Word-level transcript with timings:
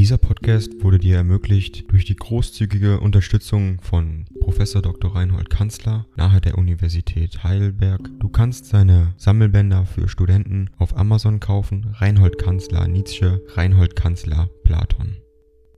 Dieser 0.00 0.16
Podcast 0.16 0.82
wurde 0.82 0.98
dir 0.98 1.16
ermöglicht 1.16 1.92
durch 1.92 2.06
die 2.06 2.16
großzügige 2.16 3.00
Unterstützung 3.00 3.82
von 3.82 4.24
Professor 4.40 4.80
Dr. 4.80 5.14
Reinhold 5.14 5.50
Kanzler 5.50 6.06
nahe 6.16 6.40
der 6.40 6.56
Universität 6.56 7.44
Heidelberg. 7.44 8.08
Du 8.18 8.30
kannst 8.30 8.64
seine 8.64 9.12
Sammelbänder 9.18 9.84
für 9.84 10.08
Studenten 10.08 10.70
auf 10.78 10.96
Amazon 10.96 11.38
kaufen. 11.38 11.94
Reinhold 11.98 12.38
Kanzler 12.38 12.88
Nietzsche, 12.88 13.42
Reinhold 13.48 13.94
Kanzler 13.94 14.48
Platon. 14.64 15.18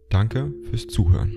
Danke 0.09 0.55
fürs 0.71 0.87
Zuhören. 0.87 1.35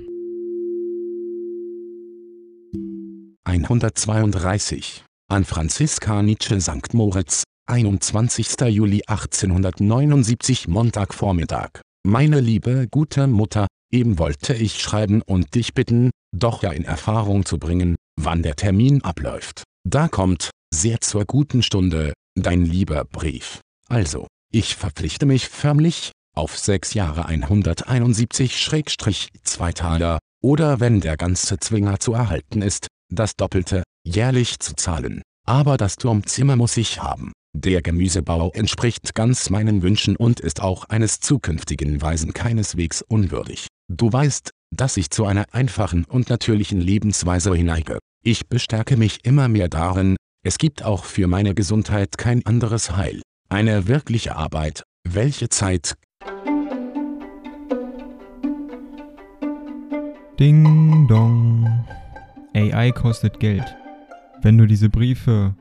132 3.45 5.04
an 5.27 5.43
Franziska 5.43 6.21
Nietzsche 6.21 6.61
St. 6.61 6.93
Moritz, 6.93 7.45
21. 7.65 8.59
Juli 8.70 9.02
1879 9.07 10.67
Montagvormittag. 10.67 11.84
Meine 12.08 12.40
liebe 12.40 12.88
gute 12.88 13.26
Mutter, 13.26 13.66
eben 13.91 14.20
wollte 14.20 14.54
ich 14.54 14.80
schreiben 14.80 15.23
und 15.23 15.55
dich 15.55 15.73
bitten, 15.73 16.12
doch 16.32 16.62
ja 16.62 16.72
in 16.72 16.86
Erfahrung 16.86 17.48
zu 17.48 17.58
bringen, 17.58 17.96
wann 18.16 18.44
der 18.44 18.55
Termin 18.55 19.04
abläuft. 19.04 19.63
Da 19.90 20.08
kommt, 20.08 20.52
sehr 20.72 21.02
zur 21.02 21.26
guten 21.26 21.63
Stunde, 21.63 22.13
dein 22.36 22.63
lieber 22.63 23.05
Brief. 23.05 23.60
Also, 23.90 24.27
ich 24.54 24.76
verpflichte 24.76 25.26
mich 25.26 25.49
förmlich, 25.49 26.12
auf 26.36 26.60
sechs 26.60 26.94
Jahre 26.94 27.27
171-2 27.27 29.74
Taler, 29.74 30.20
oder 30.44 30.80
wenn 30.80 31.02
der 31.02 31.18
ganze 31.18 31.58
Zwinger 31.58 31.99
zu 31.99 32.13
erhalten 32.13 32.62
ist, 32.62 32.85
das 33.12 33.35
Doppelte, 33.35 33.82
jährlich 34.05 34.60
zu 34.60 34.76
zahlen. 34.76 35.24
Aber 35.48 35.77
das 35.77 35.96
Turmzimmer 35.96 36.55
muss 36.55 36.77
ich 36.77 37.02
haben. 37.02 37.32
Der 37.58 37.82
Gemüsebau 37.82 38.52
entspricht 38.52 39.16
ganz 39.16 39.50
meinen 39.50 39.82
Wünschen 39.82 40.18
und 40.18 40.41
ist 40.41 40.62
auch 40.62 40.90
eines 40.90 41.22
zukünftigen 41.22 42.02
Weisen 42.02 42.34
keineswegs 42.34 43.02
unwürdig. 43.02 43.68
Du 43.88 44.12
weißt, 44.12 44.49
dass 44.76 44.98
ich 44.98 45.10
zu 45.10 45.24
einer 45.24 45.46
einfachen 45.54 46.04
und 46.04 46.29
natürlichen 46.29 46.82
Lebensweise 46.82 47.55
hineige. 47.55 47.99
Ich 48.26 48.49
bestärke 48.49 48.98
mich 48.98 49.24
immer 49.24 49.48
mehr 49.48 49.70
darin, 49.70 50.18
es 50.44 50.57
gibt 50.57 50.84
auch 50.84 51.05
für 51.05 51.27
meine 51.27 51.55
Gesundheit 51.55 52.18
kein 52.18 52.46
anderes 52.46 52.98
Heil. 52.98 53.21
Eine 53.48 53.88
wirkliche 53.88 54.35
Arbeit, 54.35 54.84
welche 55.07 55.48
Zeit. 55.48 55.96
Ding 60.38 61.07
dong. 61.07 61.85
AI 62.54 62.91
kostet 62.91 63.40
Geld. 63.40 63.77
Wenn 64.41 64.57
du 64.57 64.66
diese 64.66 64.90
Briefe 64.90 65.56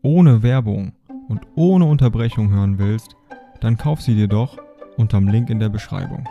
ohne 0.00 0.42
Werbung 0.42 0.95
und 1.28 1.46
ohne 1.54 1.86
Unterbrechung 1.86 2.50
hören 2.50 2.78
willst, 2.78 3.16
dann 3.60 3.76
kauf 3.76 4.00
sie 4.00 4.14
dir 4.14 4.28
doch 4.28 4.58
unterm 4.96 5.28
Link 5.28 5.50
in 5.50 5.60
der 5.60 5.68
Beschreibung. 5.68 6.28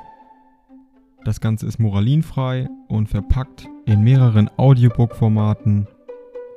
Das 1.23 1.39
Ganze 1.39 1.65
ist 1.65 1.79
moralinfrei 1.79 2.69
und 2.88 3.09
verpackt 3.09 3.67
in 3.85 4.03
mehreren 4.03 4.49
Audiobook-Formaten 4.57 5.88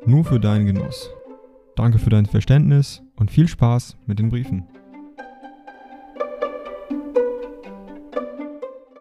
nur 0.07 0.25
für 0.25 0.41
deinen 0.41 0.67
Genuss. 0.67 1.11
Danke 1.77 1.99
für 1.99 2.11
dein 2.11 2.27
Verständnis 2.27 3.03
und 3.17 3.31
viel 3.31 3.49
Spaß 3.49 3.97
mit 4.07 4.19
den 4.19 4.29
Briefen. 4.29 4.67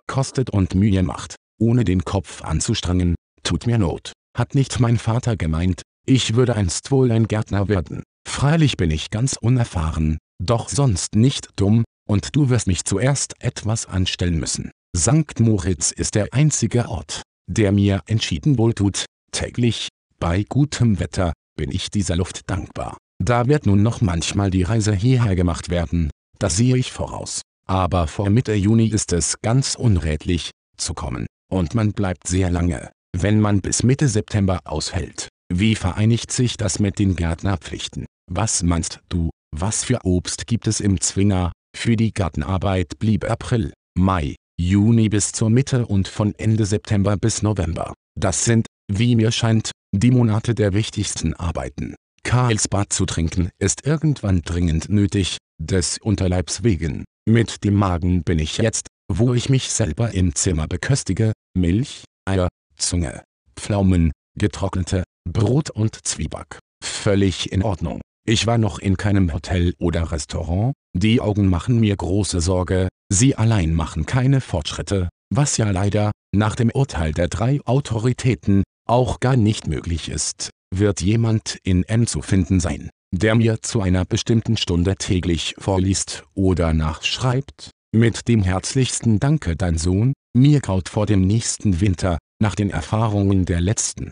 Kostet 0.07 0.49
und 0.49 0.73
Mühe 0.73 1.03
macht, 1.03 1.35
ohne 1.59 1.83
den 1.83 2.03
Kopf 2.03 2.43
anzustrengen, 2.43 3.15
tut 3.43 3.67
mir 3.67 3.77
Not. 3.77 4.13
Hat 4.37 4.55
nicht 4.55 4.79
mein 4.79 4.97
Vater 4.97 5.35
gemeint, 5.35 5.81
ich 6.05 6.35
würde 6.35 6.55
einst 6.55 6.91
wohl 6.91 7.11
ein 7.11 7.27
Gärtner 7.27 7.67
werden. 7.67 8.03
Freilich 8.27 8.77
bin 8.77 8.91
ich 8.91 9.09
ganz 9.09 9.35
unerfahren, 9.39 10.19
doch 10.43 10.69
sonst 10.69 11.15
nicht 11.15 11.49
dumm, 11.55 11.83
und 12.07 12.35
du 12.35 12.49
wirst 12.49 12.67
mich 12.67 12.85
zuerst 12.85 13.33
etwas 13.39 13.87
anstellen 13.87 14.37
müssen. 14.39 14.69
St. 14.95 15.39
Moritz 15.39 15.91
ist 15.91 16.13
der 16.13 16.27
einzige 16.33 16.87
Ort, 16.87 17.23
der 17.49 17.71
mir 17.71 18.01
entschieden 18.05 18.59
wohltut, 18.59 19.05
täglich, 19.31 19.87
bei 20.19 20.43
gutem 20.47 20.99
Wetter, 20.99 21.33
bin 21.57 21.71
ich 21.71 21.89
dieser 21.89 22.15
Luft 22.15 22.41
dankbar. 22.47 22.97
Da 23.17 23.47
wird 23.47 23.65
nun 23.65 23.81
noch 23.81 24.01
manchmal 24.01 24.51
die 24.51 24.63
Reise 24.63 24.93
hierher 24.93 25.35
gemacht 25.35 25.69
werden, 25.69 26.11
das 26.37 26.57
sehe 26.57 26.77
ich 26.77 26.91
voraus. 26.91 27.41
Aber 27.67 28.07
vor 28.07 28.29
Mitte 28.29 28.53
Juni 28.53 28.87
ist 28.87 29.13
es 29.13 29.35
ganz 29.41 29.73
unrätlich, 29.73 30.51
zu 30.77 30.93
kommen, 30.93 31.25
und 31.51 31.73
man 31.73 31.93
bleibt 31.93 32.27
sehr 32.27 32.51
lange, 32.51 32.91
wenn 33.17 33.39
man 33.39 33.61
bis 33.61 33.81
Mitte 33.81 34.07
September 34.07 34.59
aushält. 34.65 35.27
Wie 35.51 35.75
vereinigt 35.75 36.31
sich 36.31 36.57
das 36.57 36.77
mit 36.77 36.99
den 36.99 37.15
Gärtnerpflichten? 37.15 38.05
Was 38.29 38.61
meinst 38.61 38.99
du, 39.07 39.29
was 39.55 39.85
für 39.85 40.03
Obst 40.03 40.47
gibt 40.47 40.67
es 40.67 40.81
im 40.81 40.99
Zwinger? 40.99 41.53
Für 41.75 41.95
die 41.95 42.13
Gartenarbeit 42.13 42.99
blieb 42.99 43.23
April, 43.29 43.71
Mai, 43.97 44.35
Juni 44.59 45.07
bis 45.07 45.31
zur 45.31 45.49
Mitte 45.49 45.85
und 45.85 46.09
von 46.09 46.35
Ende 46.37 46.65
September 46.65 47.15
bis 47.15 47.41
November. 47.41 47.93
Das 48.19 48.43
sind, 48.43 48.67
wie 48.91 49.15
mir 49.15 49.31
scheint, 49.31 49.71
die 49.95 50.11
Monate 50.11 50.55
der 50.55 50.73
wichtigsten 50.73 51.35
Arbeiten. 51.35 51.95
Karlsbad 52.23 52.91
zu 52.91 53.05
trinken 53.05 53.49
ist 53.59 53.85
irgendwann 53.85 54.41
dringend 54.41 54.89
nötig, 54.89 55.37
des 55.59 55.97
Unterleibs 55.97 56.63
wegen. 56.63 57.05
Mit 57.25 57.63
dem 57.63 57.75
Magen 57.75 58.23
bin 58.23 58.39
ich 58.39 58.57
jetzt, 58.57 58.87
wo 59.11 59.33
ich 59.33 59.49
mich 59.49 59.69
selber 59.71 60.13
im 60.13 60.35
Zimmer 60.35 60.67
beköstige, 60.67 61.31
Milch, 61.57 62.03
Eier, 62.25 62.49
Zunge, 62.75 63.23
Pflaumen, 63.55 64.11
getrocknete, 64.37 65.03
Brot 65.27 65.69
und 65.69 66.05
Zwieback. 66.05 66.59
Völlig 66.83 67.51
in 67.51 67.63
Ordnung. 67.63 68.01
Ich 68.29 68.45
war 68.45 68.57
noch 68.57 68.79
in 68.79 68.97
keinem 68.97 69.31
Hotel 69.31 69.73
oder 69.79 70.11
Restaurant, 70.11 70.73
die 70.93 71.21
Augen 71.21 71.47
machen 71.47 71.79
mir 71.79 71.95
große 71.95 72.41
Sorge, 72.41 72.89
sie 73.07 73.35
allein 73.35 73.73
machen 73.73 74.05
keine 74.05 74.41
Fortschritte, 74.41 75.07
was 75.33 75.55
ja 75.55 75.71
leider, 75.71 76.11
nach 76.35 76.57
dem 76.57 76.69
Urteil 76.69 77.13
der 77.13 77.29
drei 77.29 77.61
Autoritäten, 77.63 78.63
auch 78.85 79.21
gar 79.21 79.37
nicht 79.37 79.67
möglich 79.67 80.09
ist, 80.09 80.49
wird 80.75 80.99
jemand 80.99 81.57
in 81.63 81.83
N 81.83 82.05
zu 82.05 82.21
finden 82.21 82.59
sein, 82.59 82.89
der 83.15 83.33
mir 83.35 83.61
zu 83.61 83.79
einer 83.79 84.03
bestimmten 84.03 84.57
Stunde 84.57 84.97
täglich 84.97 85.55
vorliest 85.57 86.25
oder 86.33 86.73
nachschreibt. 86.73 87.71
Mit 87.95 88.27
dem 88.27 88.43
herzlichsten 88.43 89.21
Danke 89.21 89.55
dein 89.55 89.77
Sohn, 89.77 90.11
mir 90.35 90.59
graut 90.59 90.89
vor 90.89 91.05
dem 91.05 91.21
nächsten 91.21 91.79
Winter, 91.79 92.17
nach 92.41 92.55
den 92.55 92.71
Erfahrungen 92.71 93.45
der 93.45 93.61
letzten 93.61 94.11